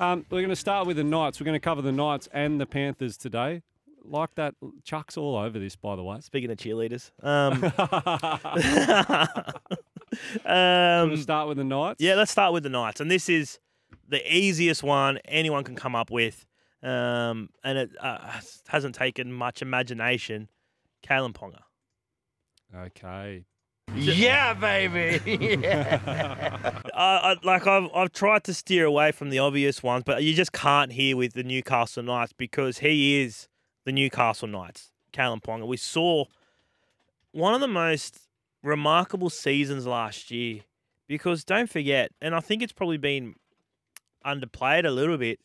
[0.00, 1.38] Um, we're going to start with the Knights.
[1.38, 3.62] We're going to cover the Knights and the Panthers today.
[4.02, 6.20] Like that, Chuck's all over this, by the way.
[6.20, 7.60] Speaking of cheerleaders, um,
[10.44, 12.00] We'll um, start with the Knights.
[12.00, 13.58] yeah, let's start with the Knights, and this is
[14.08, 16.46] the easiest one anyone can come up with,
[16.82, 20.48] um, and it uh, hasn't taken much imagination.
[21.06, 21.60] Kalyn Ponga.
[22.74, 23.44] Okay.
[23.94, 25.66] Yeah, baby.
[25.66, 30.22] I, uh, I, like I've I've tried to steer away from the obvious ones, but
[30.22, 33.48] you just can't hear with the Newcastle Knights because he is
[33.84, 34.90] the Newcastle Knights.
[35.12, 35.66] Kalyn Ponga.
[35.66, 36.26] We saw
[37.32, 38.28] one of the most
[38.62, 40.60] remarkable seasons last year
[41.08, 43.34] because don't forget, and I think it's probably been
[44.24, 45.40] underplayed a little bit.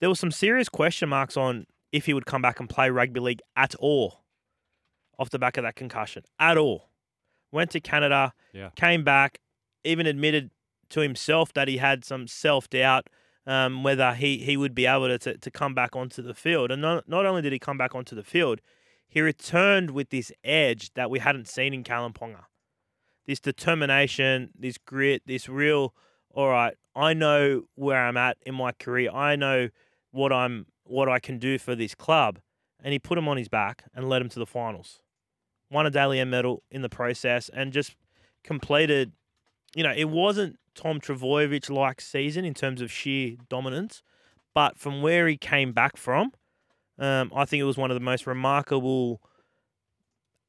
[0.00, 3.20] There were some serious question marks on if he would come back and play rugby
[3.20, 4.20] league at all
[5.18, 6.89] off the back of that concussion at all.
[7.52, 8.70] Went to Canada, Yeah.
[8.76, 9.40] came back,
[9.84, 10.50] even admitted
[10.90, 13.08] to himself that he had some self doubt
[13.46, 16.70] um, whether he, he would be able to, to, to come back onto the field.
[16.70, 18.60] And not, not only did he come back onto the field,
[19.08, 22.44] he returned with this edge that we hadn't seen in Kalyn Ponga.
[23.26, 25.94] This determination, this grit, this real,
[26.32, 29.10] all right, I know where I'm at in my career.
[29.10, 29.68] I know
[30.10, 32.40] what I'm what I can do for this club.
[32.82, 35.00] And he put him on his back and led him to the finals.
[35.70, 37.94] Won a Dally M medal in the process and just
[38.42, 39.12] completed,
[39.74, 44.02] you know, it wasn't Tom Trbojevic like season in terms of sheer dominance,
[44.54, 46.32] but from where he came back from,
[46.98, 49.20] um, I think it was one of the most remarkable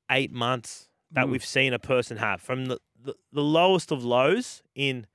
[0.09, 1.31] eight months that Mm.
[1.31, 2.41] we've seen a person have.
[2.41, 5.07] From the, the, the lowest of lows in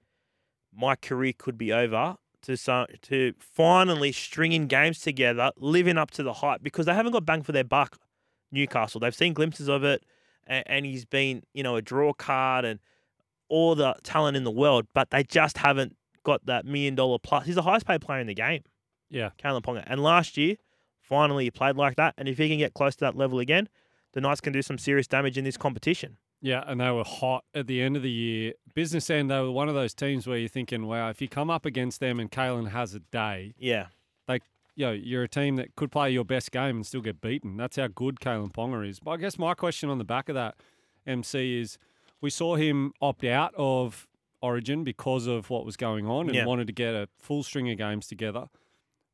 [0.72, 2.56] my career could be over to
[3.02, 7.42] to finally stringing games together, living up to the hype because they haven't got bang
[7.42, 7.98] for their buck.
[8.52, 10.04] Newcastle, they've seen glimpses of it,
[10.46, 12.80] and, and he's been you know a draw card and
[13.48, 17.46] all the talent in the world, but they just haven't got that million dollar plus.
[17.46, 18.62] He's the highest paid player in the game,
[19.10, 19.30] Yeah.
[19.38, 20.56] Kalyn Ponga, and last year
[21.00, 22.14] finally he played like that.
[22.18, 23.68] And if he can get close to that level again,
[24.12, 26.16] the Knights can do some serious damage in this competition.
[26.42, 28.52] Yeah, and they were hot at the end of the year.
[28.74, 31.48] Business end, they were one of those teams where you're thinking, wow, if you come
[31.50, 33.86] up against them and Kalyn has a day, Yeah,
[34.26, 34.40] they,
[34.76, 37.56] you know, you're a team that could play your best game and still get beaten.
[37.56, 39.00] That's how good Kalyn Ponga is.
[39.00, 40.54] But I guess my question on the back of that,
[41.06, 41.78] MC, is
[42.20, 44.06] we saw him opt out of
[44.42, 46.44] Origin because of what was going on and Yeah.
[46.44, 48.48] wanted to get a full string of games together.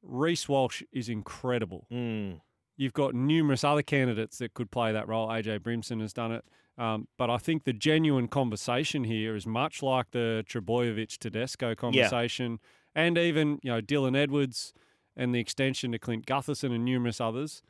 [0.03, 1.87] Reece Walsh is incredible.
[1.91, 2.41] mm.
[2.77, 5.29] You've got numerous other candidates that could play that role.
[5.29, 6.45] AJ Brimson has done it.
[6.79, 12.59] Um, but I think the genuine conversation here is much like the Trbojevic Tedesco conversation,
[12.95, 14.73] and even you know Dylan Edwards
[15.17, 17.63] and the extension to Clint Gutherson and numerous others.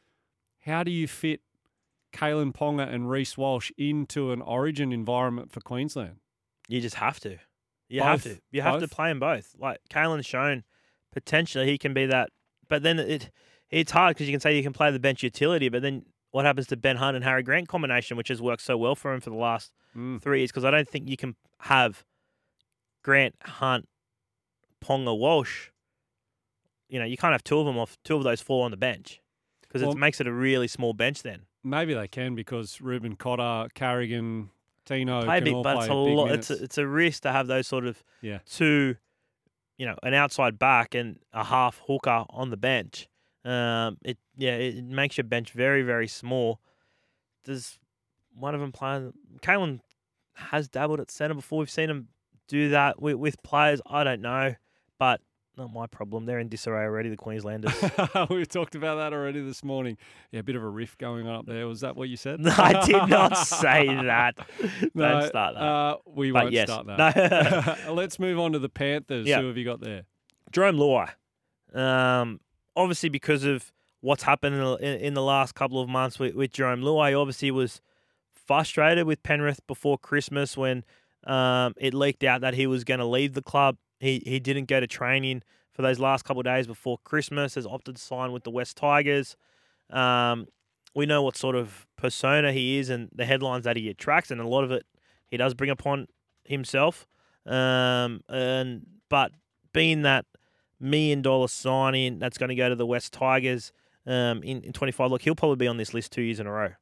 [0.64, 1.40] How do you fit
[2.12, 6.16] Kalyn Ponga and Reece Walsh into an Origin environment for Queensland?
[6.68, 7.36] you just have to.
[7.88, 8.38] You have to.
[8.50, 9.54] You have to play them both.
[9.58, 10.62] Like Kalyn's shown
[11.12, 12.30] potentially he can be that,
[12.68, 13.30] but then it
[13.70, 16.44] it's hard because you can say you can play the bench utility, but then what
[16.46, 19.20] happens to Ben Hunt and Harry Grant combination, which has worked so well for him
[19.20, 20.22] for the last Mm.
[20.22, 20.50] three years?
[20.50, 22.04] Because I don't think you can have
[23.02, 23.86] Grant, Hunt,
[24.82, 25.68] Ponga, Walsh.
[26.92, 28.76] You know, you can't have two of them off two of those four on the
[28.76, 29.20] bench
[29.62, 31.46] because Well- it makes it a really small bench then.
[31.64, 34.50] Maybe they can because Reuben Cotter, Carrigan,
[34.84, 36.24] Tino play can big, all but it's a lot.
[36.26, 36.50] minutes.
[36.50, 38.40] It's a, it's a risk to have those sort of Yeah.
[38.44, 38.96] two,
[39.78, 43.08] you know, an outside back and a half hooker on the bench.
[43.44, 46.60] Um, it yeah, it makes your bench very very small.
[47.44, 47.78] Does
[48.34, 49.10] one of them play?
[49.40, 49.80] Kalyn
[50.34, 51.60] has dabbled at centre before.
[51.60, 52.08] We've seen him
[52.48, 53.80] do that with, with players.
[53.86, 54.56] I don't know,
[54.98, 55.20] but
[55.56, 56.24] not my problem.
[56.26, 57.10] They're in disarray already.
[57.10, 57.74] The Queenslanders.
[58.30, 59.98] we talked about that already this morning.
[60.30, 61.66] Yeah, a bit of a riff going on up there.
[61.66, 62.40] Was that what you said?
[62.40, 64.34] No, I did not say that.
[64.94, 65.62] No, Don't start that.
[65.62, 67.84] Uh, we But won't yes, start that.
[67.86, 67.92] no.
[67.94, 69.26] Let's move on to the Panthers.
[69.26, 69.40] Yeah.
[69.40, 70.02] Who have you got there?
[70.52, 71.78] Jarome Luai.
[71.78, 72.40] Um,
[72.76, 76.52] obviously, because of what's happened in the, in the last couple of months with, with
[76.52, 77.80] Jarome Luai, obviously was
[78.46, 80.84] frustrated with Penrith before Christmas when
[81.24, 83.76] um, it leaked out that he was going to leave the club.
[84.02, 87.54] He he didn't go to training for those last couple of days before Christmas.
[87.54, 89.36] Has opted to sign with the West Tigers.
[89.90, 90.48] Um,
[90.92, 94.40] we know what sort of persona he is and the headlines that he attracts, and
[94.40, 94.84] a lot of it
[95.30, 96.08] he does bring upon
[96.44, 97.06] himself.
[97.46, 99.30] Um, and but
[99.72, 100.26] being that
[100.80, 103.72] million dollar signing that's going to go to the West Tigers
[104.04, 106.52] um, in, in 25, look, he'll probably be on this list two years in a
[106.52, 106.72] row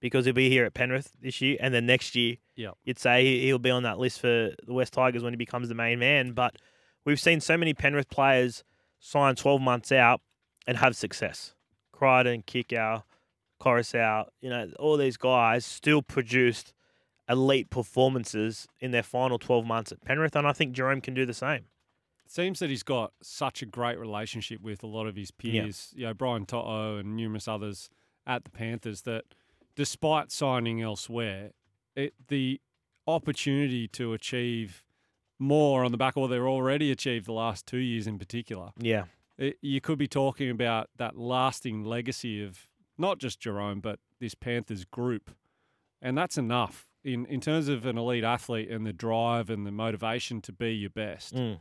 [0.00, 2.74] because he'll be here at Penrith this year, and then next year, Yep.
[2.84, 5.74] you'd say he'll be on that list for the West Tigers when he becomes the
[5.74, 6.32] main man.
[6.32, 6.56] But
[7.04, 8.64] we've seen so many Penrith players
[8.98, 10.20] sign 12 months out
[10.66, 11.54] and have success.
[11.92, 13.02] Crichton, Kikau,
[13.60, 16.72] Koroisau, you know, all these guys still produced
[17.28, 21.26] elite performances in their final 12 months at Penrith, and I think Jarome can do
[21.26, 21.66] the same.
[22.24, 25.62] It seems that he's got such a great relationship with a lot of his Yeah.
[25.62, 27.90] peers, you know, Brian To'o and numerous others
[28.26, 29.24] at the Panthers that
[29.80, 31.52] despite signing elsewhere,
[31.96, 32.60] it, the
[33.06, 34.84] opportunity to achieve
[35.38, 38.72] more on the back of what they've already achieved the last two years in particular,
[38.78, 39.04] Yeah.
[39.38, 42.68] it, you could be talking about that lasting legacy of
[42.98, 45.30] not just Jarome, but this Panthers group.
[46.02, 49.72] And that's enough in, in terms of an elite athlete and the drive and the
[49.72, 51.60] motivation to be your best Mm.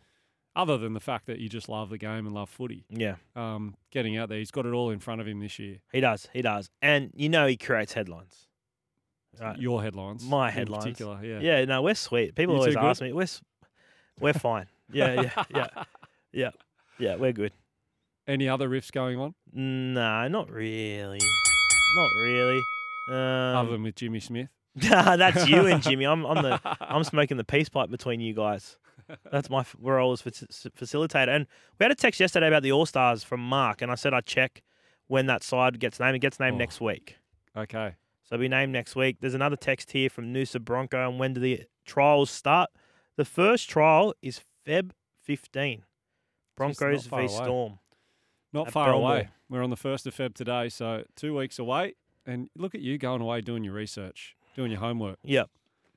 [0.60, 2.86] Other than the fact that you just love the game and love footy.
[2.90, 3.16] Yeah.
[3.36, 5.78] Um, getting out there, he's got it all in front of him this year.
[5.92, 6.28] He does.
[6.34, 6.70] He does.
[6.82, 8.48] And you know he creates headlines.
[9.40, 9.58] Right.
[9.58, 10.84] Your headlines, My in headlines.
[10.84, 11.40] particular, yeah.
[11.40, 12.36] Yeah, no, we're sweet.
[12.36, 13.28] People You always ask me, we're,
[14.20, 14.66] we're fine.
[14.92, 15.68] Yeah, yeah, yeah,
[16.34, 16.50] yeah,
[16.98, 17.52] yeah, we're good.
[18.28, 21.20] Any other riffs going on No, not really.
[21.96, 22.60] Not really.
[23.08, 24.50] other Um, than with Jimmy Smith?
[24.76, 26.06] that's you and Jimmy.
[26.06, 28.78] I'm, I'm the I'm smoking the peace pipe between you guys.
[29.32, 31.30] That's my role as facilitator.
[31.30, 31.48] And
[31.80, 34.26] we had a text yesterday about the All Stars from Mark, and I said I'd
[34.26, 34.62] check
[35.08, 36.16] when that side gets named.
[36.16, 36.60] It gets named Oh.
[36.60, 37.18] next week.
[37.56, 37.96] okay.
[38.24, 39.18] So it'll be named next week.
[39.22, 41.10] There's another text here from Noosa Bronco.
[41.10, 42.70] And when do the trials start?
[43.16, 44.92] The first trial is Feb
[45.24, 45.84] 15.
[46.56, 47.28] Broncos v.
[47.28, 47.80] Storm.
[48.54, 49.30] Not far away.
[49.50, 51.96] We're on the 1st of Feb today, so two weeks away.
[52.26, 55.18] And look at you going away doing your research, doing your homework.
[55.24, 55.50] Yep.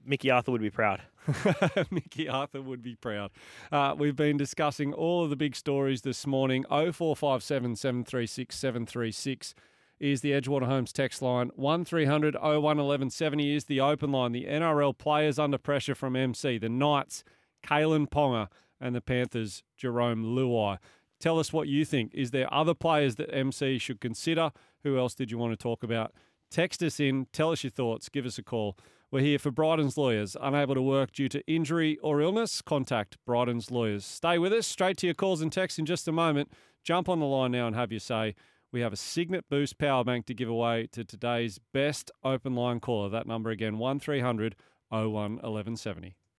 [0.04, 1.02] Mickey Arthur would be proud.
[1.90, 3.30] Mickey Arthur would be proud.
[3.70, 6.64] Uh, we've been discussing all of the big stories this morning.
[6.68, 9.54] 0457 736 736
[10.00, 11.50] is the Edgewater Homes text line.
[11.54, 14.32] 1300 01 1170 is the open line.
[14.32, 16.58] The NRL players under pressure from MC.
[16.58, 17.22] The Knights,
[17.64, 18.48] Kalyn Ponga,
[18.80, 20.78] and the Panthers, Jarome Luai.
[21.20, 22.12] Tell us what you think.
[22.14, 24.50] Is there other players that MC should consider?
[24.82, 26.12] Who else did you want to talk about?
[26.50, 28.76] Text us in, tell us your thoughts, give us a call.
[29.12, 30.38] We're here for Bryden's Lawyers.
[30.40, 32.62] Unable to work due to injury or illness?
[32.62, 34.06] Contact Bryden's Lawyers.
[34.06, 34.66] Stay with us.
[34.66, 36.50] Straight to your calls and texts in just a moment.
[36.82, 38.34] Jump on the line now and have your say.
[38.72, 42.80] We have a Signet Boost power bank to give away to today's best open line
[42.80, 43.10] caller.
[43.10, 44.56] That number again, 1300
[44.88, 46.16] 01 1170.